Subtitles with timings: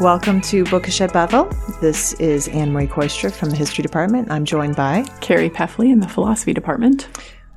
[0.00, 1.44] Welcome to Bookish at Bethel.
[1.82, 4.30] This is Anne Marie Kooistra from the History Department.
[4.30, 7.06] I'm joined by Carrie Peffley in the Philosophy Department.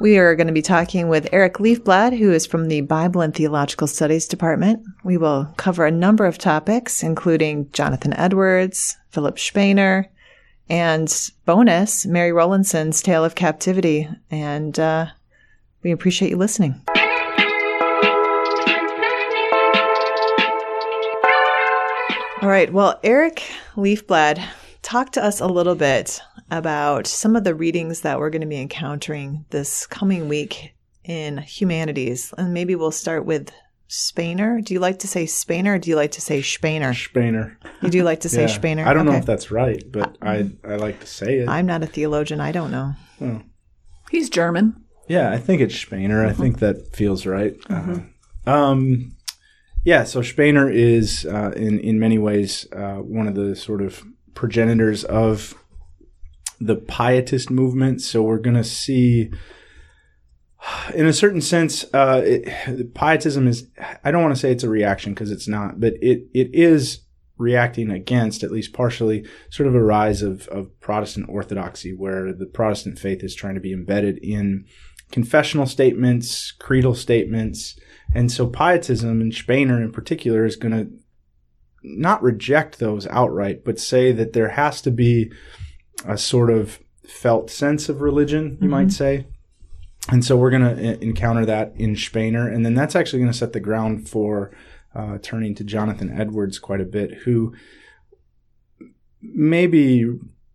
[0.01, 3.33] We are going to be talking with Eric Leafblad, who is from the Bible and
[3.33, 4.86] Theological Studies Department.
[5.05, 10.10] We will cover a number of topics, including Jonathan Edwards, Philip Spener,
[10.68, 14.10] and bonus, Mary Rowlandson's Tale of Captivity.
[14.29, 15.05] And uh,
[15.82, 16.83] we appreciate you listening.
[22.43, 22.74] All right.
[22.74, 23.42] Well, Eric
[23.78, 24.46] Leafblad,
[24.82, 26.20] talk to us a little bit
[26.51, 30.74] about some of the readings that we're going to be encountering this coming week
[31.06, 32.34] in humanities.
[32.38, 33.50] And maybe we'll start with
[33.88, 34.61] Spainer.
[34.61, 36.92] Do you like to say Spainer or do you like to say Spener?
[36.92, 37.56] Spener.
[37.81, 38.58] You do like to say Yeah.
[38.58, 38.86] Spener?
[38.86, 41.48] I don't know if that's right, but I I like to say it.
[41.48, 42.42] I'm not a theologian.
[42.42, 43.42] I don't know.
[44.12, 44.84] He's German.
[45.08, 46.28] yeah, I think it's Spener.
[46.28, 47.56] I think that feels right.
[47.70, 48.00] Uh,
[48.45, 49.16] um,
[49.84, 54.03] yeah, so Spener is uh, in in many ways uh, one of the sort of
[54.34, 55.56] progenitors of
[56.59, 58.02] the pietist movement.
[58.02, 59.31] So we're going to see.
[60.95, 63.67] In a certain sense, uh, it, pietism is,
[64.02, 67.02] I don't want to say it's a reaction because it's not, but it, it is
[67.38, 72.45] reacting against, at least partially, sort of a rise of, of Protestant orthodoxy, where the
[72.45, 74.66] Protestant faith is trying to be embedded in
[75.11, 77.78] confessional statements, creedal statements.
[78.16, 80.92] And so pietism, and Spener in particular, is going to
[81.83, 85.31] not reject those outright, but say that there has to be
[86.05, 89.28] a sort of felt sense of religion, you might say.
[90.09, 92.53] And so we're going to encounter that in Spener.
[92.53, 94.52] And then that's actually going to set the ground for
[94.95, 97.53] uh, turning to Jonathan Edwards quite a bit, who
[99.22, 100.05] maybe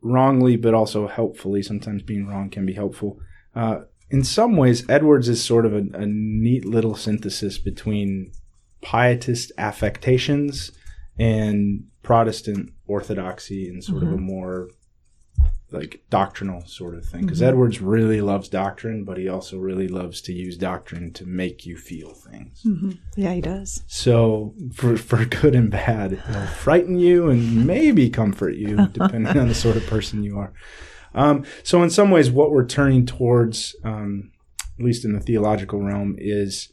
[0.03, 3.21] wrongly, but also helpfully, sometimes being wrong can be helpful.
[3.55, 8.33] Uh, in some ways, Edwards is sort of a, a neat little synthesis between
[8.81, 10.73] pietist affectations
[11.19, 14.25] and Protestant orthodoxy and sort of a mm-hmm.
[14.25, 14.69] more
[15.71, 17.23] like doctrinal sort of thing.
[17.23, 17.49] Because mm-hmm.
[17.49, 21.77] Edwards really loves doctrine, but he also really loves to use doctrine to make you
[21.77, 22.63] feel things.
[22.65, 22.93] Mm-hmm.
[23.17, 23.83] Yeah, he does.
[23.87, 29.49] So for for good and bad, it'll frighten you and maybe comfort you, depending on
[29.49, 30.53] the sort of person you are.
[31.15, 34.33] Um, so in some ways, what we're turning towards, um,
[34.79, 36.73] at least in the theological realm, is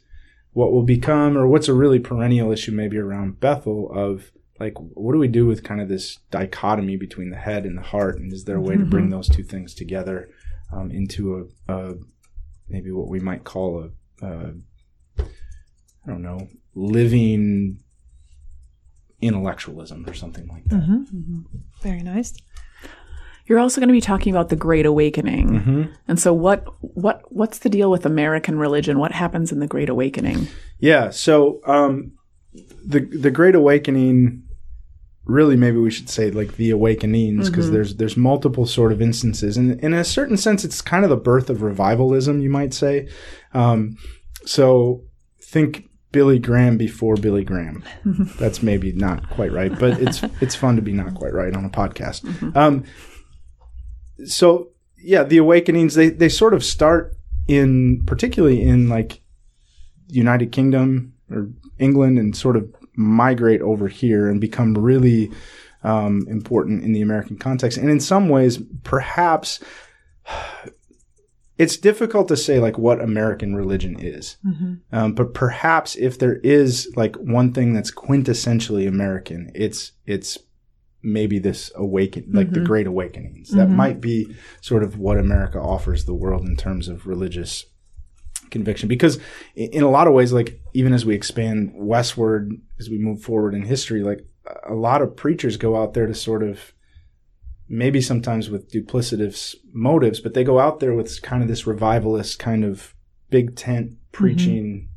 [0.53, 5.11] what will become, or what's a really perennial issue, maybe around Bethel, of like what
[5.11, 8.31] do we do with kind of this dichotomy between the head and the heart, and
[8.31, 10.29] is there a way to bring those two things together
[10.71, 11.95] um, into a, a
[12.69, 13.89] maybe what we might call
[14.21, 14.53] a, a
[15.19, 17.79] I don't know, living
[19.21, 20.75] intellectualism or something like that.
[21.81, 22.33] Very nice.
[23.47, 25.49] You're also going to be talking about the Great Awakening.
[25.49, 25.83] Mm-hmm.
[26.07, 28.97] And so what what what's the deal with American religion?
[28.97, 30.47] What happens in the Great Awakening?
[30.79, 31.11] Yeah.
[31.11, 32.13] So um,
[32.85, 34.43] the the Great Awakening,
[35.25, 39.57] really, maybe we should say like the Awakenings, because there's there's multiple sort of instances,
[39.57, 43.07] and in a certain sense, it's kind of the birth of revivalism, you might say.
[43.53, 43.97] Um,
[44.45, 45.03] so
[45.41, 47.83] think Billy Graham before Billy Graham.
[48.39, 51.65] That's maybe not quite right, but it's it's fun to be not quite right on
[51.65, 52.55] a podcast.
[52.55, 52.85] Um,
[54.25, 57.15] so yeah, the awakenings they they sort of start
[57.47, 59.21] in particularly in like
[60.07, 61.49] United Kingdom or
[61.79, 65.31] England and sort of migrate over here and become really
[65.83, 67.77] um, important in the American context.
[67.77, 69.59] And in some ways, perhaps
[71.57, 74.37] it's difficult to say like what American religion is.
[74.91, 80.37] Um, but perhaps if there is like one thing that's quintessentially American, it's it's
[81.05, 82.65] maybe this awaken like the mm-hmm.
[82.65, 83.51] Great Awakenings.
[83.51, 83.75] That mm-hmm.
[83.75, 87.65] might be sort of what America offers the world in terms of religious
[88.49, 88.89] conviction.
[88.89, 89.19] Because
[89.55, 93.53] in a lot of ways like even as we expand westward as we move forward
[93.53, 94.25] in history like
[94.67, 96.73] a lot of preachers go out there to sort of
[97.67, 102.37] maybe sometimes with duplicitous motives but they go out there with kind of this revivalist
[102.37, 102.93] kind of
[103.29, 104.11] big tent mm-hmm.
[104.11, 104.89] preaching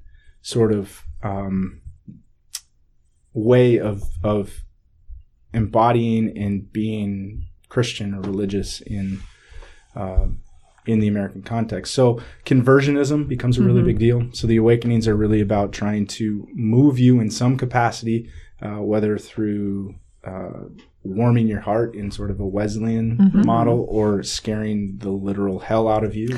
[0.43, 1.81] sort of um,
[3.33, 4.65] way of of
[5.53, 9.21] embodying and being Christian or religious in
[9.95, 10.27] uh,
[10.87, 11.93] in the American context.
[11.93, 14.29] So conversionism becomes a really big deal.
[14.33, 18.31] So the awakenings are really about trying to move you in some capacity,
[18.63, 20.65] uh, whether through uh,
[21.05, 26.05] warming your heart in sort of a Wesleyan model or scaring the literal hell out
[26.05, 26.29] of you,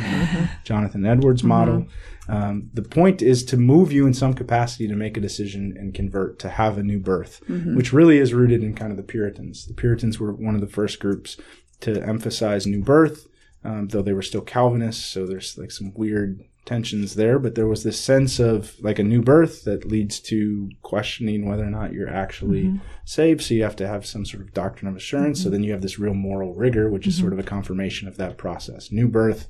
[0.65, 1.87] Jonathan Edwards model.
[2.29, 5.93] Um, the point is to move you in some capacity to make a decision and
[5.93, 7.41] convert, to have a new birth,
[7.75, 9.67] which really is rooted in kind of the Puritans.
[9.67, 11.37] The Puritans were one of the first groups
[11.81, 13.27] to emphasize new birth,
[13.65, 15.05] um, though they were still Calvinists.
[15.05, 19.03] So there's like some weird tensions there, but there was this sense of like a
[19.03, 22.79] new birth that leads to questioning whether or not you're actually Mm-hmm.
[23.05, 23.43] saved.
[23.43, 25.43] So you have to have some sort of doctrine of assurance.
[25.43, 27.23] So then you have this real moral rigor, which is Mm-hmm.
[27.23, 28.93] sort of a confirmation of that process.
[28.93, 29.49] New birth.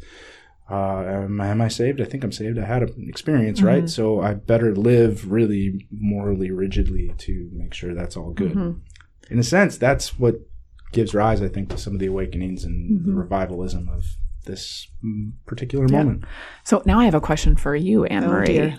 [0.71, 2.01] Uh, am, I, am I saved?
[2.01, 2.57] I think I'm saved.
[2.57, 3.67] I had an experience, Mm-hmm.
[3.69, 3.91] right?
[3.91, 8.53] So I better live really morally rigidly to make sure that's all good.
[8.53, 8.79] Mm-hmm.
[9.33, 10.37] In a sense, that's what
[10.93, 13.11] gives rise, I think, to some of the awakenings and Mm-hmm.
[13.11, 14.05] the revivalism of
[14.47, 16.25] this mm, particular moment.
[16.65, 18.47] So now I have a question for you, Anne Oh, Marie.
[18.47, 18.79] dear.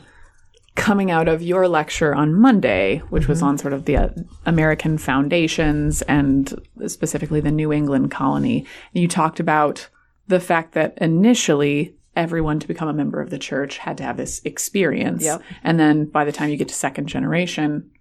[0.76, 3.32] Coming out of your lecture on Monday, which Mm-hmm.
[3.32, 4.10] was on sort of the uh,
[4.46, 6.54] American foundations and
[6.88, 9.90] specifically the New England colony, you talked about
[10.28, 14.18] the fact that initially everyone to become a member of the church had to have
[14.18, 15.24] this experience.
[15.24, 15.42] Yep.
[15.64, 17.92] And then by the time you get to second generation,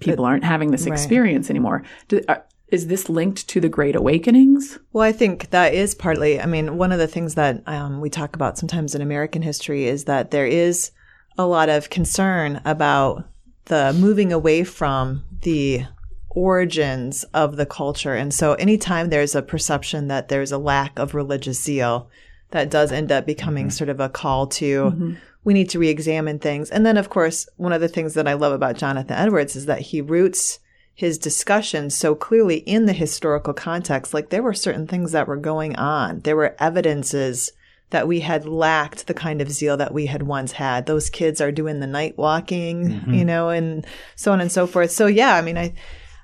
[0.00, 0.92] people aren't having this right.
[0.92, 1.82] experience anymore.
[2.08, 2.36] Do, uh,
[2.70, 4.78] is this linked to the Great Awakenings?
[4.92, 6.40] Well, I think that is partly.
[6.40, 9.86] I mean, one of the things that um, we talk about sometimes in American history
[9.86, 10.92] is that there is
[11.36, 13.28] a lot of concern about
[13.66, 15.84] the moving away from the
[16.30, 18.14] origins of the culture.
[18.14, 22.08] And so anytime there's a perception that there's a lack of religious zeal,
[22.50, 26.70] that does end up becoming sort of a call to we need to re-examine things.
[26.70, 29.66] And then of course, one of the things that I love about Jonathan Edwards is
[29.66, 30.58] that he roots
[31.00, 34.12] his discussion so clearly in the historical context.
[34.12, 36.20] Like there were certain things that were going on.
[36.20, 37.52] There were evidences
[37.88, 40.84] that we had lacked the kind of zeal that we had once had.
[40.84, 43.14] Those kids are doing the night walking, mm-hmm.
[43.14, 44.90] you know, and so on and so forth.
[44.90, 45.72] So yeah, I mean, I,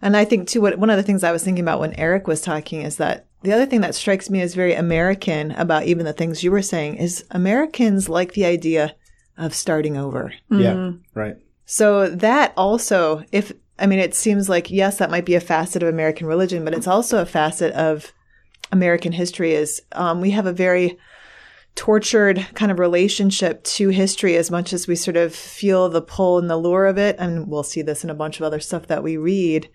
[0.02, 2.26] and I think too, what, one of the things I was thinking about when Eric
[2.26, 6.04] was talking is that the other thing that strikes me as very American about even
[6.04, 8.94] the things you were saying is Americans like the idea
[9.38, 10.34] of starting over.
[10.50, 11.18] Yeah, mm-hmm.
[11.18, 11.36] right.
[11.64, 15.82] So that also, if, I mean, it seems like, yes, that might be a facet
[15.82, 18.12] of American religion, but it's also a facet of
[18.72, 20.98] American history is um, we have a very
[21.74, 26.38] tortured kind of relationship to history as much as we sort of feel the pull
[26.38, 27.16] and the lure of it.
[27.18, 29.68] And we'll see this in a bunch of other stuff that we read.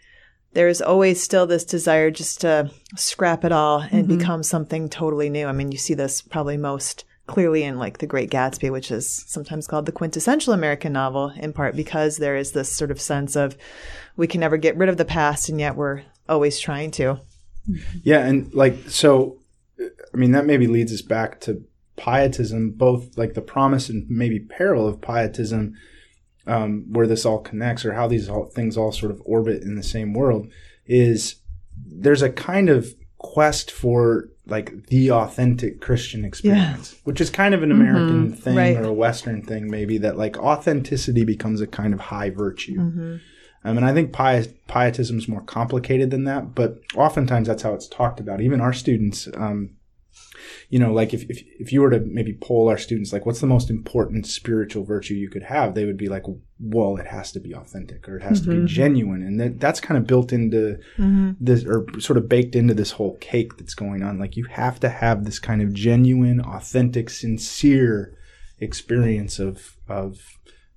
[0.54, 5.46] There's always still this desire just to scrap it all and become something totally new.
[5.46, 9.24] I mean, you see this probably most clearly in like The Great Gatsby, which is
[9.26, 13.38] sometimes called the quintessential American novel, in part because there is this sort of sense
[13.38, 13.58] of
[14.18, 17.22] we can never get rid of the past, and yet we're always trying to.
[18.04, 19.40] Yeah, and like so,
[19.80, 21.64] I mean that maybe leads us back to
[21.96, 25.76] pietism, both like the promise and maybe peril of pietism,
[26.48, 29.76] um, where this all connects, or how these all, things all sort of orbit in
[29.76, 30.52] the same world.
[30.86, 31.36] Is
[31.86, 37.64] there's a kind of quest for like the authentic Christian experience, which is kind of
[37.64, 38.78] an American thing Right.
[38.78, 42.80] or a Western thing, maybe that like authenticity becomes a kind of high virtue.
[43.64, 47.74] Um, and I think pi- pietism is more complicated than that, but oftentimes that's how
[47.74, 48.42] it's talked about.
[48.42, 49.72] Even our students, um,
[50.70, 53.42] you know, like if, if, if you were to maybe poll our students, like what's
[53.42, 56.24] the most important spiritual virtue you could have, they would be like,
[56.60, 58.66] well, it has to be authentic or it has to be mm-hmm.
[58.66, 59.22] genuine.
[59.24, 61.32] And that, that's kind of built into mm-hmm.
[61.40, 64.20] this or sort of baked into this whole cake that's going on.
[64.20, 68.18] Like you have to have this kind of genuine, authentic, sincere
[68.60, 70.20] experience of, of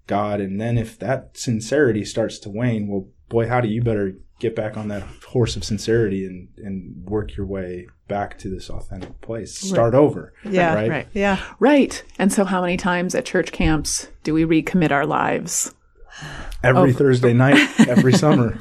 [0.06, 0.40] God.
[0.40, 4.56] And then if that sincerity starts to wane, well, boy, how do you better get
[4.56, 9.20] back on that horse of sincerity and, and work your way back to this authentic
[9.20, 9.56] place.
[9.56, 10.32] Start over.
[10.44, 10.90] Yeah, Right.
[10.90, 11.08] Right.
[11.12, 11.42] Yeah.
[11.58, 12.02] Right.
[12.18, 15.74] And so, how many times at church camps do we recommit our lives?
[16.62, 17.58] Every Thursday night,
[17.88, 18.58] every summer,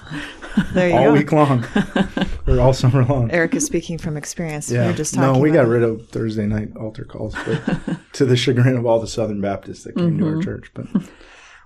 [0.74, 1.14] There you all go.
[1.14, 1.66] week long,
[2.48, 3.32] or all summer long.
[3.32, 4.70] Eric is speaking from experience.
[4.70, 4.88] We Yeah.
[4.88, 7.62] were just talking no, we about got rid of Thursday night altar calls, but
[8.14, 10.72] to the chagrin of all the Southern Baptists that came to our church.
[10.74, 10.88] But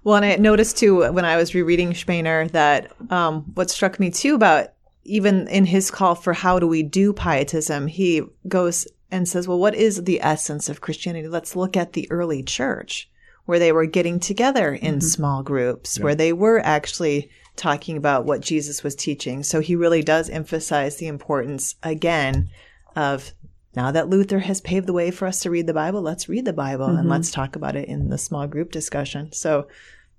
[0.04, 4.10] Well, and I noticed too when I was rereading Spener that um, what struck me
[4.12, 4.68] too about
[5.08, 9.60] even in his call for how do we do pietism, he goes and says, well,
[9.60, 11.28] what is the essence of Christianity?
[11.28, 13.10] Let's look at the early church
[13.46, 15.08] where they were getting together in mm-hmm.
[15.08, 19.42] small groups, where they were actually talking about what Jesus was teaching.
[19.42, 22.50] So he really does emphasize the importance again
[22.96, 23.32] of
[23.74, 26.44] now that Luther has paved the way for us to read the Bible, let's read
[26.44, 27.10] the Bible and mm-hmm.
[27.10, 29.32] let's talk about it in the small group discussion.
[29.32, 29.68] So,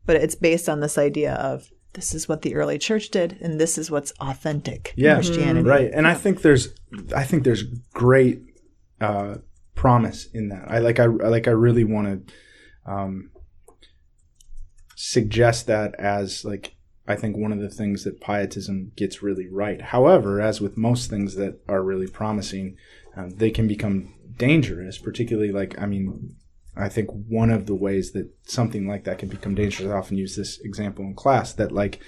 [0.06, 3.60] but it's based on this idea of this is what the early church did and
[3.60, 5.68] this is what's authentic yeah, Christianity.
[5.68, 5.90] right.
[5.92, 6.68] And I think there's,
[7.14, 8.42] I think there's great
[9.00, 9.36] uh,
[9.74, 10.70] promise in that.
[10.70, 13.30] I like, I I like, I really want to um,
[14.96, 16.74] suggest that as like.
[17.10, 19.80] I think one of the things that pietism gets really right.
[19.80, 22.76] However, as with most things that are really promising,
[23.16, 26.36] um, they can become dangerous, particularly like, I mean,
[26.78, 30.16] I think one of the ways that something like that can become dangerous, I often
[30.16, 32.00] use this example in class that like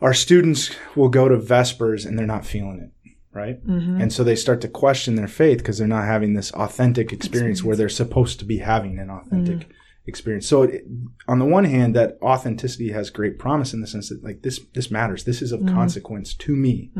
[0.00, 3.64] our students will go to Vespers and they're not feeling it, right?
[3.66, 4.00] Mm-hmm.
[4.00, 7.62] And so they start to question their faith because they're not having this authentic experience,
[7.62, 9.72] where they're supposed to be having an authentic mm-hmm.
[10.06, 10.46] experience.
[10.48, 10.84] So, it,
[11.28, 14.60] on the one hand, that authenticity has great promise in the sense that like this
[14.74, 15.24] this matters.
[15.24, 15.74] This is of mm-hmm.
[15.74, 16.90] consequence to me.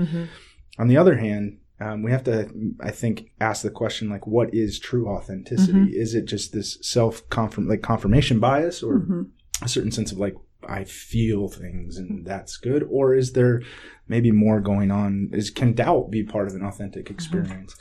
[0.78, 2.48] On the other hand, um, we have to,
[2.80, 5.72] I think, ask the question like, what is true authenticity?
[5.72, 5.92] Mm-hmm.
[5.92, 9.22] Is it just this self confirm like confirmation bias, or mm-hmm.
[9.62, 10.36] a certain sense of like
[10.68, 13.62] I feel things and that's good, or is there
[14.06, 15.30] maybe more going on?
[15.32, 17.14] Is can doubt be part of an authentic mm-hmm.
[17.14, 17.76] experience?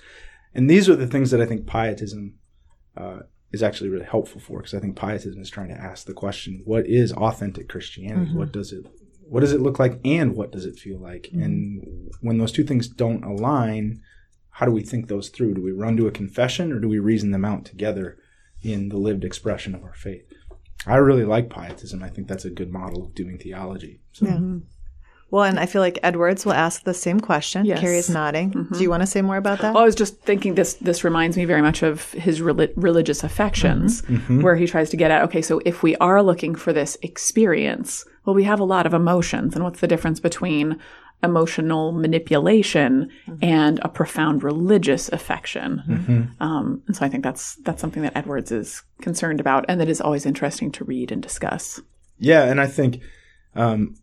[0.55, 2.35] And these are the things that I think pietism
[2.97, 3.19] uh,
[3.51, 6.63] is actually really helpful for, because I think pietism is trying to ask the question:
[6.65, 8.33] What is authentic Christianity?
[8.33, 8.85] What does it
[9.29, 11.81] what does it look like and what does it feel like and
[12.22, 14.01] when those two things don't align
[14.58, 17.00] how do we think those through do we run to a confession or do we
[17.00, 18.17] reason them out together
[18.62, 20.32] in the lived expression of our faith
[20.86, 24.39] i really like pietism i think that's a good model of doing theology so Yeah.
[25.34, 27.65] Well, and I feel like Edwards will ask the same question.
[27.65, 27.79] Yes.
[27.79, 28.51] Carrie is nodding.
[28.51, 28.75] Mm-hmm.
[28.75, 29.74] Do you want to say more about that?
[29.74, 33.24] Well, I was just thinking this this reminds me very much of his reli- religious
[33.24, 34.15] affections, mm-hmm.
[34.17, 34.41] Mm-hmm.
[34.43, 38.05] where he tries to get at okay, so if we are looking for this experience,
[38.25, 40.79] well, we have a lot of emotions, and what's the difference between
[41.22, 43.10] emotional manipulation
[43.41, 45.82] and a profound religious affection?
[46.39, 49.89] Um, and so I think that's that's something that Edwards is concerned about, and that
[49.89, 51.82] is always interesting to read and discuss.
[52.20, 53.01] Yeah, and I think,
[53.55, 53.96] um,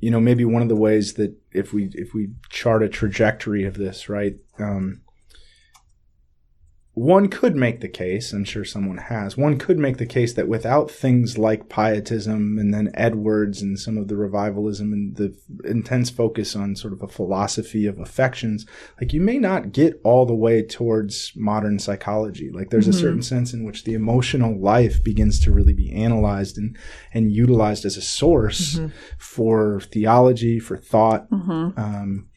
[0.00, 3.64] you know, maybe one of the ways that if we if we chart a trajectory
[3.64, 5.02] of this, right, um,
[7.00, 8.30] one could make the case.
[8.30, 9.34] I'm sure someone has.
[9.34, 13.96] One could make the case that without things like pietism and then Edwards and some
[13.96, 18.66] of the revivalism and the intense focus on sort of a philosophy of affections,
[19.00, 22.50] like you may not get all the way towards modern psychology.
[22.52, 23.00] Like there's a mm-hmm.
[23.00, 26.76] certain sense in which the emotional life begins to really be analyzed and
[27.14, 28.88] and utilized as a source mm-hmm.
[29.18, 31.80] for theology, for thought, mm-hmm.
[31.80, 32.28] um,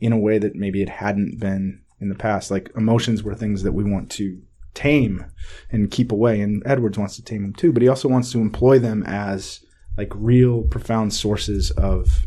[0.00, 2.50] in a way that maybe it hadn't been in the past.
[2.50, 4.38] Like emotions were things that we want to
[4.74, 5.24] tame
[5.70, 8.38] and keep away, and Edwards wants to tame them too, but he also wants to
[8.38, 9.64] employ them as
[9.96, 12.26] like real profound sources of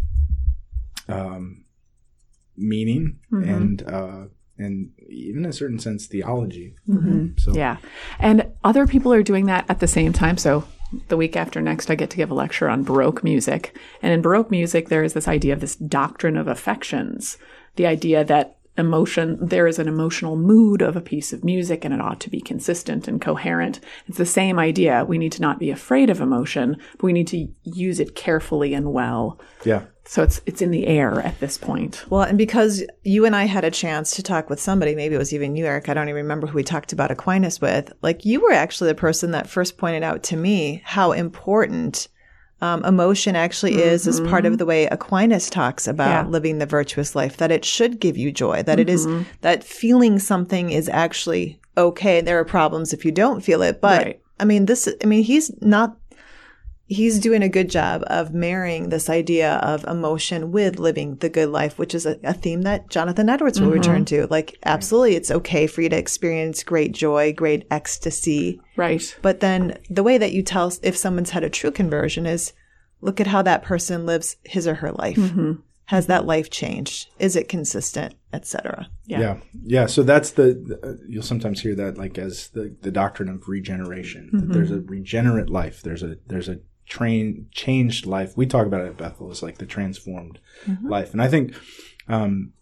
[1.07, 1.65] um,
[2.57, 4.23] meaning and uh,
[4.57, 6.75] and even in a certain sense theology.
[7.37, 7.77] So Yeah.
[8.17, 10.37] And other people are doing that at the same time.
[10.37, 10.63] So
[11.09, 13.77] the week after next, I get to give a lecture on Baroque music.
[14.01, 17.37] And in Baroque music, there is this idea of this doctrine of affections
[17.75, 21.93] the idea that emotion, there is an emotional mood of a piece of music and
[21.93, 23.79] it ought to be consistent and coherent.
[24.07, 25.05] It's the same idea.
[25.05, 28.73] We need to not be afraid of emotion, but we need to use it carefully
[28.73, 29.39] and well.
[29.63, 32.05] yeah, So it's, it's in the air at this point.
[32.09, 35.19] Well, and because you and I had a chance to talk with somebody, maybe it
[35.19, 37.93] was even you, Eric, I don't even remember who we talked about Aquinas with.
[38.01, 42.07] Like, you were actually the person that first pointed out to me how important
[42.61, 46.29] um, emotion actually is as part of the way Aquinas talks about Yeah.
[46.31, 49.07] living the virtuous life, that it should give you joy, that it is,
[49.41, 52.21] that feeling something is actually okay.
[52.21, 53.81] There are problems if you don't feel it.
[53.81, 54.21] But Right.
[54.39, 55.97] I mean, this, I mean, he's not
[56.87, 61.49] he's doing a good job of marrying this idea of emotion with living the good
[61.49, 64.23] life, which is a, a theme that Jonathan Edwards will return mm-hmm.
[64.23, 64.27] to.
[64.27, 68.61] Like, absolutely, it's okay for you to experience great joy, great ecstasy.
[68.75, 69.17] Right.
[69.21, 72.53] But then the way that you tell if someone's had a true conversion is
[73.01, 75.17] look at how that person lives his or her life.
[75.17, 75.53] Mm-hmm.
[75.89, 77.09] Has that life changed?
[77.19, 78.89] Is it consistent, etc.?
[79.05, 79.19] Yeah.
[79.19, 79.85] yeah, yeah.
[79.85, 84.29] So that's the, the you'll sometimes hear that like as the, the doctrine of regeneration.
[84.31, 84.53] That mm-hmm.
[84.53, 85.83] there's a regenerate life.
[85.83, 88.35] There's a there's a train changed life.
[88.35, 90.39] We talk about it at Bethel as like the transformed
[90.83, 91.53] life, and I think
[92.07, 92.53] um,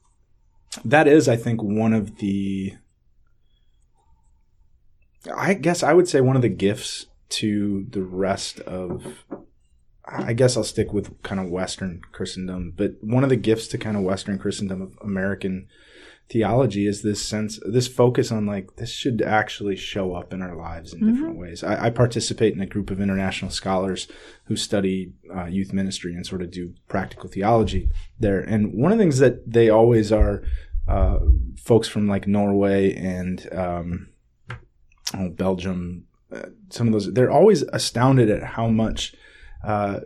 [0.84, 2.74] that is I think one of the
[5.36, 9.26] I guess I would say one of the gifts to the rest of
[10.06, 13.78] I guess I'll stick with kind of Western Christendom, but one of the gifts to
[13.78, 15.68] kind of Western Christendom of American
[16.30, 20.56] theology is this sense, this focus on like, this should actually show up in our
[20.56, 21.64] lives in different ways.
[21.64, 24.08] I, I participate in a group of international scholars
[24.46, 27.90] who study uh, youth ministry and sort of do practical theology
[28.20, 28.40] there.
[28.40, 30.44] And one of the things that they always are,
[30.88, 31.20] uh,
[31.58, 34.10] folks from like Norway and, um,
[35.16, 39.14] oh, Belgium, uh, some of those, they're always astounded at how much,
[39.64, 40.00] uh,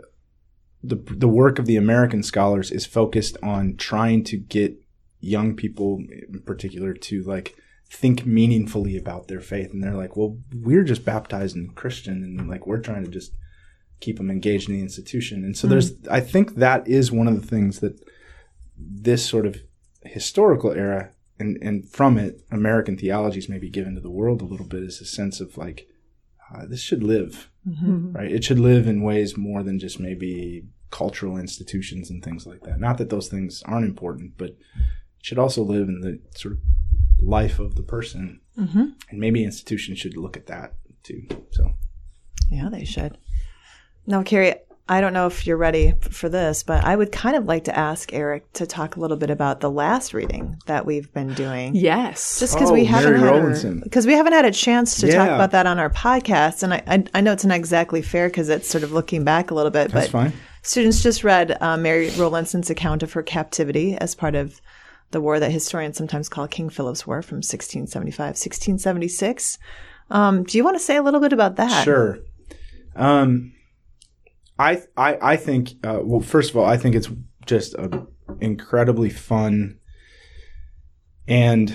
[0.83, 4.77] the the work of the American scholars is focused on trying to get
[5.19, 7.55] young people, in particular, to like
[7.89, 9.71] think meaningfully about their faith.
[9.71, 13.33] And they're like, "Well, we're just baptized in Christian, and like we're trying to just
[14.00, 17.39] keep them engaged in the institution." And so there's, I think that is one of
[17.39, 18.00] the things that
[18.77, 19.62] this sort of
[20.03, 24.45] historical era and and from it, American theology is maybe given to the world a
[24.45, 25.88] little bit is a sense of like
[26.53, 27.50] uh, this should live,
[28.13, 28.31] right?
[28.31, 32.79] It should live in ways more than just maybe cultural institutions and things like that.
[32.79, 34.55] Not that those things aren't important, but
[35.21, 36.59] should also live in the sort of
[37.21, 38.41] life of the person.
[38.57, 38.86] Mm-hmm.
[39.09, 41.24] And maybe institutions should look at that too.
[41.51, 41.74] So,
[42.50, 43.17] Yeah, they should.
[44.05, 44.55] Now, Carrie,
[44.89, 47.77] I don't know if you're ready for this, but I would kind of like to
[47.77, 51.75] ask Eric to talk a little bit about the last reading that we've been doing.
[51.75, 52.39] Yes.
[52.39, 55.51] Just because Oh, we haven't had because we haven't had a chance to talk about
[55.51, 58.69] that on our podcast, and I I, I know it's not exactly fair because it's
[58.69, 60.33] sort of looking back a little bit, that's but fine.
[60.62, 64.62] students just read uh, Mary Rowlandson's account of her captivity as part of
[65.12, 69.58] the war that historians sometimes call King Philip's War from 1675 1676.
[70.10, 71.84] Um, do you want to say a little bit about that?
[71.84, 72.20] Sure.
[72.96, 73.54] Um,
[74.60, 77.10] I I I think uh, well, first of all, I think it's
[77.46, 78.08] just an
[78.42, 79.80] incredibly fun
[81.28, 81.74] and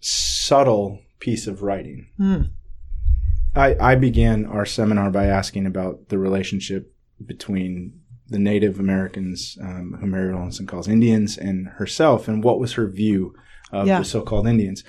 [0.00, 2.08] subtle piece of writing.
[2.16, 2.42] Hmm.
[3.54, 6.94] I I began our seminar by asking about the relationship
[7.24, 12.72] between the Native Americans, um, who Mary Rowlandson calls Indians, and herself, and what was
[12.74, 13.34] her view
[13.72, 13.98] of Yeah.
[13.98, 14.82] the so-called Indians.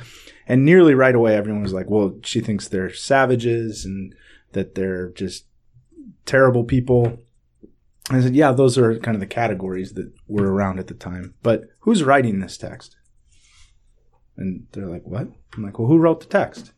[0.48, 4.13] And nearly right away, everyone was like, "Well, she thinks they're savages and
[4.53, 5.46] that they're just
[6.25, 7.20] terrible people."
[8.10, 11.34] I said, "Yeah, those are kind of the categories that were around at the time.
[11.44, 12.96] But who's writing this text?"
[14.38, 16.72] And they're like, "What?" I'm like, "Well, who wrote the text?"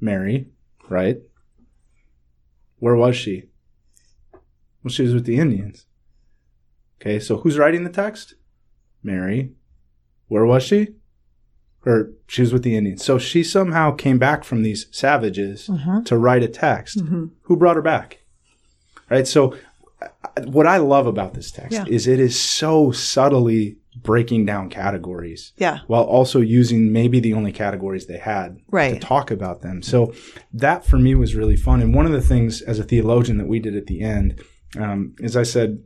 [0.00, 0.46] Mary,
[0.88, 1.18] right?
[2.78, 3.47] Where was she?
[4.82, 5.86] Well, she was with the Indians.
[7.00, 8.34] Okay, so who's writing the text?
[9.02, 9.52] Mary.
[10.28, 10.88] Where was she?
[11.86, 13.04] Or she was with the Indians.
[13.04, 16.04] So she somehow came back from these savages Mhm.
[16.06, 16.98] to write a text.
[16.98, 17.26] Mm-hmm.
[17.42, 18.18] Who brought her back?
[19.08, 19.26] Right?
[19.26, 19.54] So
[20.02, 21.84] uh, what I love about this text Yeah.
[21.88, 25.78] is it is so subtly breaking down categories Yeah.
[25.86, 28.58] while also using maybe the only categories they had
[28.94, 29.82] to talk about them.
[29.82, 30.12] So
[30.52, 31.80] that for me was really fun.
[31.82, 34.40] And one of the things as a theologian that we did at the end
[34.76, 35.82] um, is I said,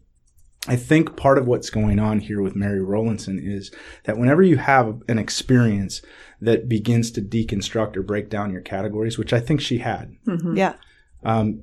[0.69, 3.73] I think part of what's going on here with Mary Rowlandson is
[4.05, 6.03] that whenever you have an experience
[6.41, 10.57] that begins to deconstruct or break down your categories, which I think she had, Mm-hmm.
[10.57, 10.75] Yeah.
[11.25, 11.63] um,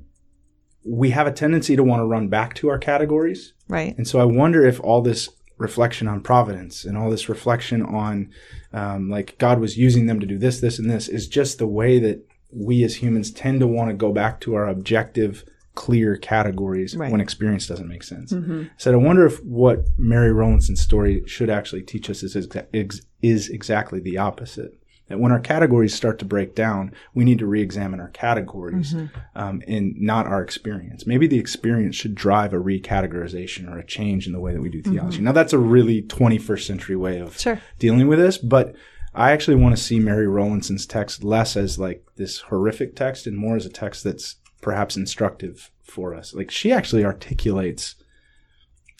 [0.85, 3.53] we have a tendency to want to run back to our categories.
[3.67, 3.95] Right.
[3.97, 8.31] And so I wonder if all this reflection on providence and all this reflection on
[8.71, 11.67] um, like God was using them to do this, this, and this is just the
[11.67, 15.43] way that we as humans tend to want to go back to our objective,
[15.85, 17.09] clear categories Right.
[17.11, 18.33] when experience doesn't make sense.
[18.33, 18.63] Mm-hmm.
[18.77, 23.47] So I wonder if what Mary Rowlandson's story should actually teach us is, exa- is
[23.49, 24.73] exactly the opposite.
[25.07, 28.93] That when our categories start to break down, we need to re-examine our categories
[29.35, 31.07] um, and not our experience.
[31.07, 34.69] Maybe the experience should drive a recategorization or a change in the way that we
[34.69, 35.21] do theology.
[35.21, 37.59] Now, that's a really 21st century way of Sure.
[37.79, 38.75] dealing with this, but
[39.15, 43.35] I actually want to see Mary Rowlandson's text less as like this horrific text and
[43.35, 46.33] more as a text that's perhaps instructive for us.
[46.33, 47.95] Like she actually articulates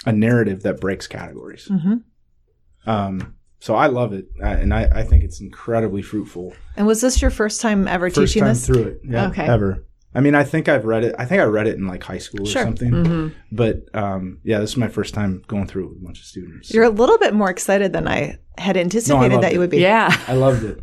[0.06, 1.68] a narrative that breaks categories.
[1.70, 2.90] Mm-hmm.
[2.90, 6.54] Um, so I love it, uh, and I, I think it's incredibly fruitful.
[6.78, 8.66] And was this your first time ever First teaching time this?
[8.66, 9.46] through it, yeah, Okay.
[9.46, 9.86] ever.
[10.16, 11.14] I mean, I think I've read it.
[11.20, 12.62] I think I read it in like high school Sure.
[12.62, 12.90] or something.
[12.92, 13.28] Mm-hmm.
[13.52, 16.26] But um, yeah, this is my first time going through it with a bunch of
[16.26, 16.74] students.
[16.74, 19.80] You're a little bit more excited than I had anticipated loved that you would be.
[19.82, 20.10] Yeah.
[20.28, 20.80] I loved it.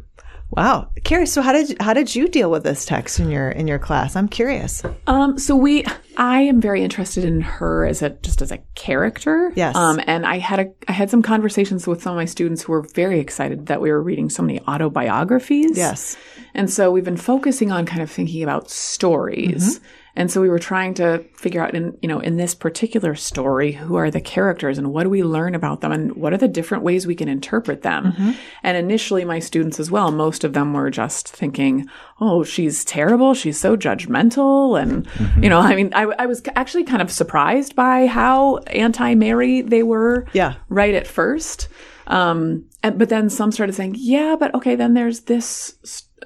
[0.51, 1.27] Wow, Carrie.
[1.27, 4.15] So how did how did you deal with this text in your in your class?
[4.15, 4.83] I'm curious.
[5.07, 5.85] Um, so we,
[6.17, 9.53] I am very interested in her as a just as a character.
[9.57, 9.75] Yes.
[9.75, 12.73] Um, and I had a, I had some conversations with some of my students who
[12.73, 15.77] were very excited that we were reading so many autobiographies.
[15.77, 16.17] Yes.
[16.55, 19.81] And so we've been focusing on kind of thinking about stories.
[20.17, 23.73] And so we were trying to figure out in, you know, in this particular story,
[23.73, 26.49] who are the characters and what do we learn about them and what are the
[26.49, 28.35] different ways we can interpret them?
[28.63, 31.87] And initially my students as well, most of them were just thinking,
[32.19, 33.35] oh, she's terrible.
[33.35, 34.81] She's so judgmental.
[34.81, 35.07] And,
[35.43, 39.83] you know, I mean, I, I was actually kind of surprised by how anti-Mary they
[39.83, 40.55] were Yeah.
[40.71, 41.69] right at first.
[42.07, 45.75] Um, and, but then some started saying, yeah, but okay, then there's this,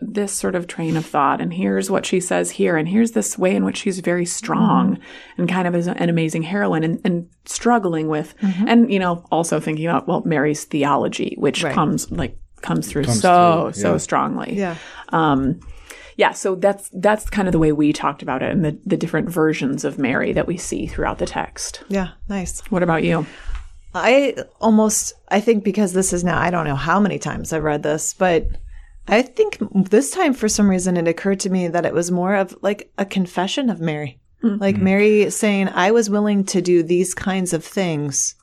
[0.00, 1.40] this sort of train of thought.
[1.40, 2.76] And here's what she says here.
[2.76, 4.98] And here's this way in which she's very strong
[5.36, 9.60] and kind of is an amazing heroine and, and struggling with, and, you know, also
[9.60, 11.74] thinking about, well, Mary's theology, which Right.
[11.74, 14.54] comes like, comes through Comes so, through, so strongly.
[14.54, 14.76] Yeah.
[15.10, 15.60] Um,
[16.16, 18.96] yeah, so that's that's kind of the way we talked about it and the, the
[18.98, 21.82] different versions of Mary that we see throughout the text.
[21.88, 22.08] Yeah.
[22.28, 22.60] Nice.
[22.70, 23.24] What about you?
[23.94, 27.64] I almost, I think because this is now, I don't know how many times I've
[27.64, 28.46] read this, but
[29.08, 32.34] I think this time for some reason it occurred to me that it was more
[32.34, 34.20] of like a confession of Mary.
[34.42, 34.60] Mm.
[34.60, 34.82] Like mm.
[34.82, 38.34] Mary saying, I was willing to do these kinds of things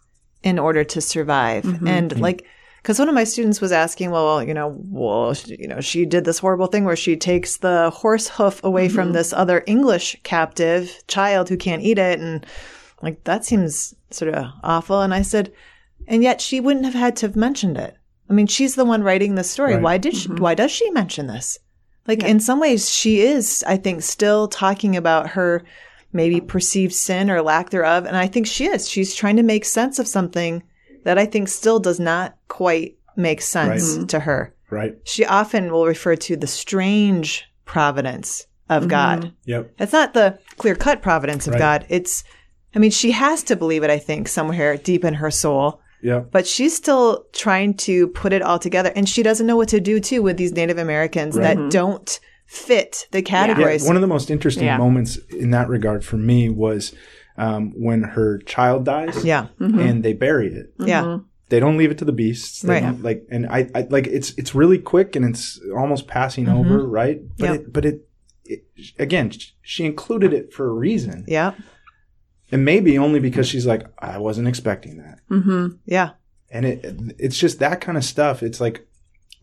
[0.43, 1.63] in order to survive.
[1.63, 1.88] Mm-hmm.
[1.88, 2.20] And mm.
[2.20, 2.46] like,
[2.82, 6.06] because one of my students was asking, well, you know, well, she- you know, she
[6.06, 8.96] did this horrible thing where she takes the horse hoof away mm-hmm.
[8.96, 12.46] from this other English captive child who can't eat it, and
[13.02, 15.02] like that seems sort of awful.
[15.02, 15.52] And I said,
[16.08, 17.98] And yet she wouldn't have had to have mentioned it.
[18.30, 19.76] I mean, she's the one writing the story.
[19.76, 19.84] Right.
[19.84, 20.42] Why did she, mm-hmm.
[20.42, 21.60] why does she mention this?
[22.08, 25.63] Like in some ways she is, I think, still talking about her
[26.13, 28.06] maybe perceived sin or lack thereof.
[28.06, 28.90] And I think she is.
[28.90, 30.63] She's trying to make sense of something
[31.04, 34.54] that I think still does not quite make sense to her.
[34.70, 34.98] Right.
[35.04, 38.90] She often will refer to the strange providence of mm-hmm.
[38.90, 39.34] God.
[39.46, 39.74] Yep.
[39.80, 41.60] It's not the clear cut providence of Right.
[41.60, 41.86] God.
[41.90, 42.24] It's,
[42.76, 46.31] I mean, she has to believe it, I think, somewhere deep in her soul, Yep.
[46.31, 48.91] but she's still trying to put it all together.
[48.95, 51.69] And she doesn't know what to do, too, with these Native Americans that mm-hmm.
[51.69, 53.86] don't fit the Yeah, categories.
[53.86, 54.77] one of the most interesting Yeah.
[54.77, 56.93] moments in that regard for me was
[57.38, 59.23] um, when her child dies.
[59.25, 59.47] Yeah.
[59.60, 59.79] Mm-hmm.
[59.79, 60.73] and they bury it.
[60.79, 61.03] Yeah.
[61.03, 61.23] Mm-hmm.
[61.49, 62.62] They don't leave it to the beasts.
[62.62, 63.01] They Right.
[63.01, 67.21] like, and I, I like it's it's really quick and it's almost passing over, right?
[67.38, 67.55] But Yep.
[67.55, 68.07] it, but it,
[68.45, 68.63] it
[68.99, 69.31] again,
[69.62, 71.53] she included it for a reason, Yeah.
[72.51, 75.77] And maybe only because she's like, I wasn't expecting that, Mm-hmm.
[75.86, 76.12] Yeah.
[76.49, 76.86] and it
[77.19, 78.41] it's just that kind of stuff.
[78.43, 78.88] It's like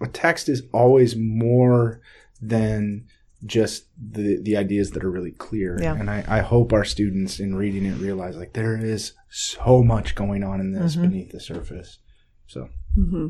[0.01, 2.01] a text is always more
[2.41, 3.07] than
[3.47, 5.79] just the the ideas that are really clear.
[5.81, 5.95] Yeah.
[5.95, 10.15] And I, I hope our students in reading it realize like there is so much
[10.15, 11.99] going on in this beneath the surface.
[12.47, 13.29] So Hmm.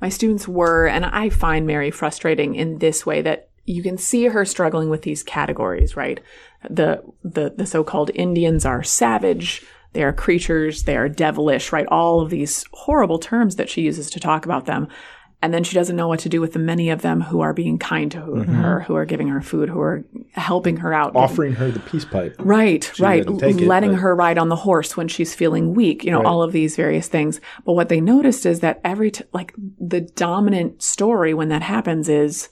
[0.00, 4.24] My students were, and I find Mary frustrating in this way that you can see
[4.24, 6.20] her struggling with these categories, right?
[6.68, 11.86] The the the so-called Indians are savage, they are creatures, they are devilish, right?
[11.88, 14.88] All of these horrible terms that she uses to talk about them.
[15.40, 17.52] And then she doesn't know what to do with the many of them who are
[17.52, 21.14] being kind to who- her, who are giving her food, who are helping her out,
[21.14, 22.34] offering her the peace pipe.
[22.40, 23.24] Right, right.
[23.24, 26.26] didn't it, Letting her ride on the horse when she's feeling weak, you know, Right.
[26.26, 27.40] all of these various things.
[27.64, 32.08] But what they noticed is that every, t- like, the dominant story when that happens
[32.08, 32.48] is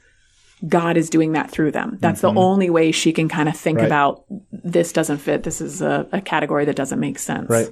[0.67, 1.99] God is doing that through them.
[2.01, 3.83] That's the only way she can kind of think Mm-hmm.
[3.83, 3.87] Right.
[3.87, 5.43] about this doesn't fit.
[5.43, 7.51] This is a, a category that doesn't make sense.
[7.51, 7.69] Right.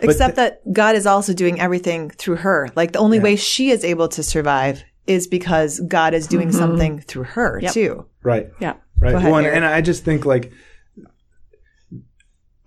[0.00, 2.68] Except that God is also doing everything through her.
[2.76, 7.00] Like the only way she is able to survive is because God is doing something
[7.00, 8.06] through her, too.
[8.22, 8.50] Right.
[8.60, 8.74] Yeah.
[9.00, 9.12] Right.
[9.12, 9.56] Go ahead, Well, and, Eric.
[9.56, 10.52] and I just think like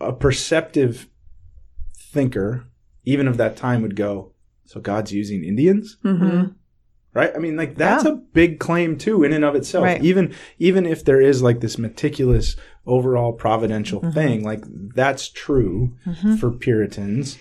[0.02, 1.08] a perceptive
[1.98, 2.66] thinker,
[3.06, 4.34] even of that time, would go,
[4.66, 6.54] "So God's using Indians." Mm-hmm.
[7.20, 7.32] Right.
[7.36, 8.12] I mean, like that's Yeah.
[8.12, 9.84] a big claim too, in and of itself.
[9.86, 10.04] Right.
[10.04, 12.56] Even even if there is like this meticulous
[12.86, 14.12] overall providential Mm-hmm.
[14.12, 14.64] thing, like
[14.96, 15.96] that's true
[16.40, 17.38] for Puritans,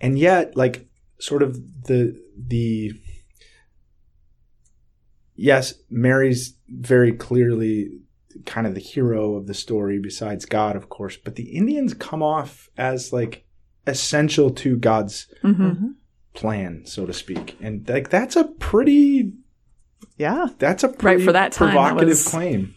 [0.00, 0.86] and yet like
[1.18, 1.54] sort of
[1.86, 2.92] the the
[5.36, 8.00] yes, Mary's very clearly
[8.46, 12.22] kind of the hero of the story besides God, of course, but the Indians come
[12.22, 13.44] off as like
[13.86, 15.88] essential to God's Mm-hmm.
[16.34, 17.56] Plan, so to speak.
[17.60, 19.32] And like that's a pretty
[20.18, 20.46] Yeah.
[20.58, 22.74] that's a pretty for that time, that provocative was- claim.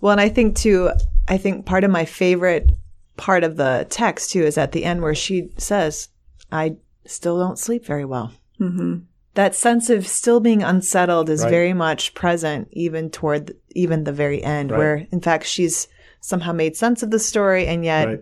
[0.00, 0.90] Well, and I think too,
[1.26, 2.70] I think part of my favorite
[3.16, 6.08] part of the text too is at the end where she says,
[6.52, 8.32] I still don't sleep very well.
[8.60, 8.98] Mm-hmm.
[9.34, 11.50] That sense of still being unsettled is Right.
[11.50, 14.78] very much present even toward th- even the very end, Right.
[14.78, 15.88] where in fact she's
[16.20, 18.20] somehow made sense of the story and yet Right.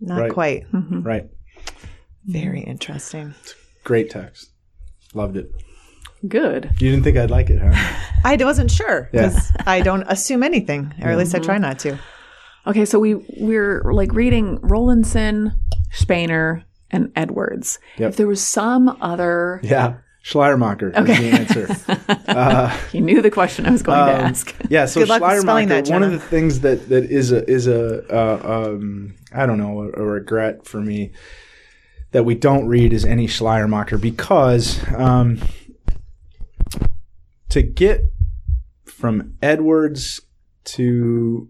[0.00, 0.32] not Right.
[0.32, 0.64] quite.
[0.72, 1.28] Right.
[2.28, 3.34] Very interesting.
[3.84, 4.50] Great text.
[5.14, 5.50] Loved it.
[6.26, 6.70] Good.
[6.78, 7.72] You didn't think I'd like it, huh?
[8.24, 9.28] I wasn't sure Yeah.
[9.28, 11.98] because I don't assume anything, or at least I try not to.
[12.66, 15.54] Okay, so we we're like reading Rollinson,
[15.92, 17.78] Spainer, and Edwards.
[17.96, 18.10] Yep.
[18.10, 19.98] If there was some other, yeah.
[20.22, 22.76] Schleiermacher is the answer.
[22.92, 24.54] He knew the question I was going to Um, ask.
[24.68, 27.66] Yeah, so Good luck Schleiermacher, that, one of the things that, that is a is
[27.66, 31.12] a uh, um, I don't know a, a regret for me
[32.10, 35.40] that we don't read is any Schleiermacher because um,
[37.50, 38.10] to get
[38.84, 40.20] from Edwards
[40.64, 41.48] to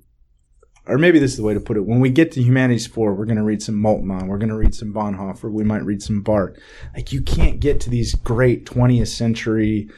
[0.88, 1.84] or maybe this is the way to put it.
[1.84, 4.56] When we get to Humanities 4, we're going to read some Moltmann, we're going to
[4.56, 6.58] read some Bonhoeffer, we might read some Barth.
[6.96, 9.90] Like, you can't get to these great 20th century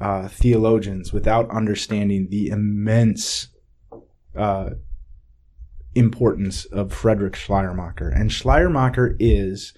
[0.00, 3.48] uh, theologians without understanding the immense
[4.36, 4.70] uh,
[5.96, 8.08] importance of Friedrich Schleiermacher.
[8.08, 9.74] And Schleiermacher is,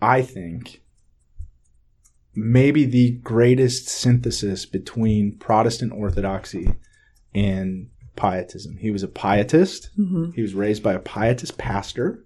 [0.00, 0.82] I think,
[2.34, 6.74] maybe the greatest synthesis between Protestant orthodoxy
[7.34, 8.76] and pietism.
[8.76, 9.90] He was a pietist.
[10.34, 12.24] He was raised by a pietist pastor.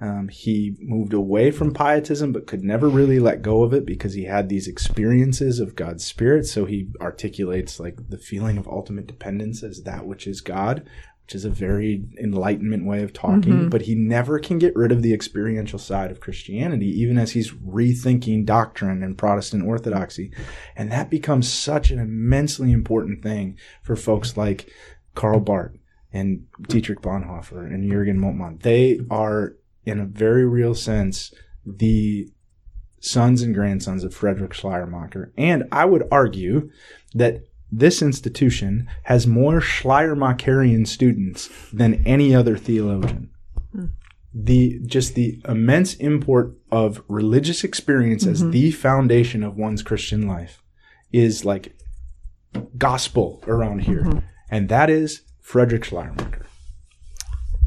[0.00, 4.14] Um, he moved away from pietism, but could never really let go of it because
[4.14, 6.44] he had these experiences of God's Spirit.
[6.46, 10.88] So he articulates like the feeling of ultimate dependence as that which is God,
[11.32, 13.54] which is a very enlightenment way of talking.
[13.54, 13.68] Mm-hmm.
[13.70, 17.52] But he never can get rid of the experiential side of Christianity, even as he's
[17.52, 20.30] rethinking doctrine and Protestant orthodoxy.
[20.76, 24.70] And that becomes such an immensely important thing for folks like
[25.14, 25.78] Karl Barth
[26.12, 28.60] and Dietrich Bonhoeffer and Jürgen Moltmann.
[28.60, 29.54] They are
[29.86, 31.32] in a very real sense,
[31.64, 32.30] the
[33.00, 35.32] sons and grandsons of Frederick Schleiermacher.
[35.38, 36.70] And I would argue
[37.14, 43.30] that this institution has more Schleiermacherian students than any other theologian.
[44.34, 48.50] The just the immense import of religious experience as mm-hmm.
[48.50, 50.62] the foundation of one's Christian life
[51.12, 51.76] is like
[52.78, 54.04] gospel around here.
[54.04, 54.18] Mm-hmm.
[54.50, 56.46] And that is Frederick Schleiermacher.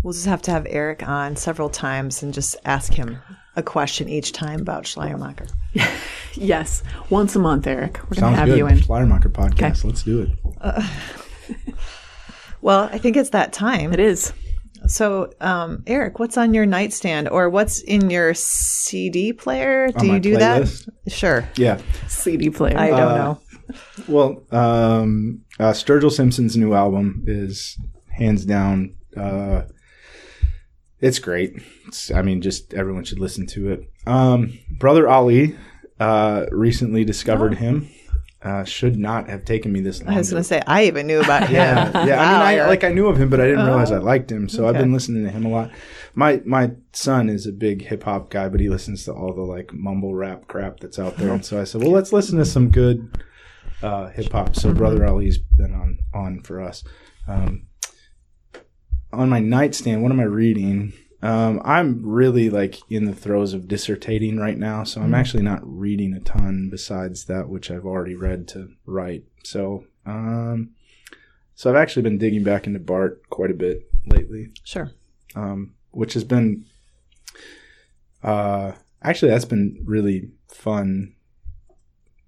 [0.01, 3.17] We'll just have to have Eric on several times and just ask him
[3.55, 5.47] a question each time about Schleiermacher.
[6.37, 7.99] Yes, once a month, Eric.
[8.03, 8.57] We're going to have good.
[8.57, 8.77] you in.
[8.81, 9.83] Schleiermacher podcast.
[9.83, 10.83] Let's do it.
[12.61, 13.93] Well, I think it's that time.
[13.93, 14.33] It is.
[14.87, 19.89] So, um, Eric, what's on your nightstand or what's in your CD player?
[19.89, 20.89] Do On you do playlist?
[21.05, 21.11] that?
[21.11, 21.47] Sure.
[21.57, 21.79] Yeah.
[22.07, 22.75] CD player.
[22.75, 23.39] I don't Uh, know.
[24.07, 27.77] Well, um, uh, Sturgill Simpson's new album is
[28.09, 28.95] hands down.
[29.15, 29.63] Uh,
[31.01, 31.61] it's great.
[31.87, 33.89] It's, I mean, just everyone should listen to it.
[34.07, 35.55] Um, Brother Ali
[35.99, 37.89] uh, recently discovered him.
[38.41, 40.13] Uh, should not have taken me this long.
[40.13, 41.55] I was going to say, I even knew about him.
[41.55, 42.21] yeah, yeah.
[42.21, 44.31] I mean, I like I knew of him, but I didn't realize I Oh, liked
[44.31, 44.47] him.
[44.49, 45.71] So I've been listening to him a lot.
[46.13, 49.41] My my son is a big hip hop guy, but he listens to all the
[49.41, 51.33] like mumble rap crap that's out there.
[51.33, 53.17] And so I said, well, let's listen to some good
[53.81, 54.55] uh, hip hop.
[54.55, 56.83] So Brother Ali's been on on for us.
[57.27, 57.65] Um,
[59.11, 60.93] on my nightstand, what am I reading?
[61.25, 65.61] Um, I'm really like in the throes of dissertating right now, so I'm actually not
[65.63, 69.23] reading a ton besides that which I've already read to write.
[69.43, 70.75] So, um,
[71.55, 74.91] so I've actually been digging back into Barth quite a bit lately, Sure.
[75.35, 76.65] um, which has been,
[78.21, 81.15] uh, actually that's been really fun.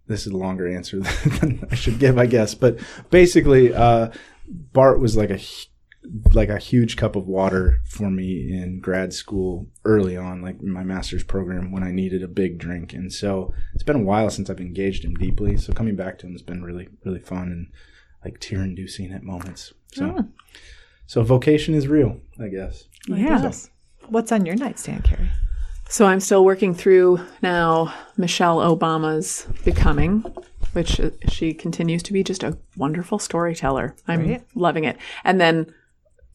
[0.07, 0.99] This is a longer answer
[1.39, 2.79] than I should give, I guess, but
[3.11, 4.09] basically, uh,
[4.47, 5.39] Barth was like a
[6.33, 10.83] like a huge cup of water for me in grad school early on, like my
[10.83, 12.93] master's program when I needed a big drink.
[12.93, 15.57] And so it's been a while since I've engaged him deeply.
[15.57, 17.67] So coming back to him has been really, really fun and
[18.23, 19.73] like tear inducing at moments.
[19.93, 20.25] So,
[21.05, 22.85] so vocation is real, I guess.
[23.07, 23.41] Yeah.
[23.41, 23.69] Yes.
[24.07, 25.29] What's on your nightstand, Carrie?
[25.89, 30.23] So I'm still working through now Michelle Obama's Becoming,
[30.73, 33.95] which uh, she continues to be just a wonderful storyteller.
[34.07, 34.43] I'm Right.
[34.55, 34.97] loving it.
[35.23, 35.73] And then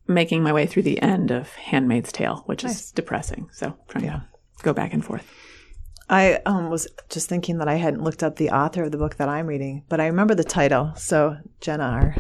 [0.06, 2.80] making my way through the end of Handmaid's Tale, which Nice.
[2.80, 3.48] is depressing.
[3.52, 4.24] So trying to
[4.62, 5.28] go back and forth.
[6.08, 9.16] I um, was just thinking that I hadn't looked up the author of the book
[9.16, 10.92] that I'm reading, but I remember the title.
[10.96, 12.16] So Jenna, our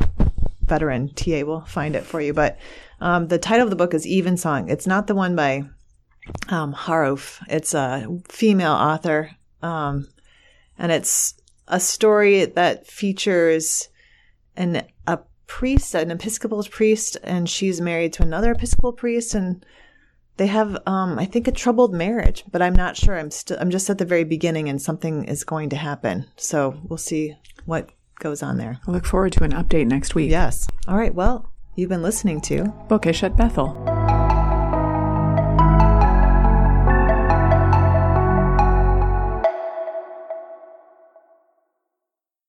[0.62, 2.32] veteran TA, will find it for you.
[2.32, 2.58] But
[3.00, 4.68] um, the title of the book is Evensong.
[4.68, 5.64] It's not the one by
[6.48, 7.42] um, Haruf.
[7.48, 10.08] It's a female author, um,
[10.78, 11.34] and it's
[11.68, 13.88] a story that features
[14.56, 14.82] an
[15.52, 19.64] priest, an Episcopal priest, and she's married to another Episcopal priest, and
[20.38, 23.18] they have um i think a troubled marriage but i'm not sure.
[23.18, 26.26] I'm still i'm just at the very beginning and something is going to happen.
[26.36, 27.36] So we'll see
[27.66, 28.80] what goes on there.
[28.86, 30.30] I look forward to an update next week.
[30.30, 30.66] yes.
[30.88, 31.14] All right.
[31.14, 33.68] Well you've been listening to Bookish at Bethel.